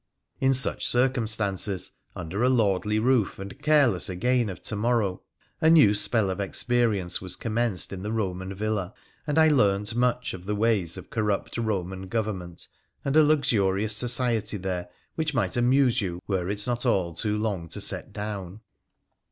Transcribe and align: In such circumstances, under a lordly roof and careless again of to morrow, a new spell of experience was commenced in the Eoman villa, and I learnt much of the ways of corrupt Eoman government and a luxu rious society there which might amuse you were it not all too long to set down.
In 0.39 0.55
such 0.55 0.87
circumstances, 0.87 1.91
under 2.15 2.41
a 2.43 2.49
lordly 2.49 2.97
roof 2.97 3.37
and 3.37 3.61
careless 3.61 4.09
again 4.09 4.49
of 4.49 4.59
to 4.63 4.75
morrow, 4.75 5.21
a 5.61 5.69
new 5.69 5.93
spell 5.93 6.31
of 6.31 6.39
experience 6.39 7.21
was 7.21 7.35
commenced 7.35 7.93
in 7.93 8.01
the 8.01 8.09
Eoman 8.09 8.51
villa, 8.55 8.95
and 9.27 9.37
I 9.37 9.49
learnt 9.49 9.93
much 9.93 10.33
of 10.33 10.45
the 10.45 10.55
ways 10.55 10.97
of 10.97 11.11
corrupt 11.11 11.57
Eoman 11.57 12.09
government 12.09 12.67
and 13.05 13.15
a 13.15 13.21
luxu 13.21 13.61
rious 13.63 13.91
society 13.91 14.57
there 14.57 14.89
which 15.13 15.35
might 15.35 15.55
amuse 15.55 16.01
you 16.01 16.19
were 16.25 16.49
it 16.49 16.65
not 16.65 16.83
all 16.83 17.13
too 17.13 17.37
long 17.37 17.67
to 17.69 17.79
set 17.79 18.11
down. 18.11 18.61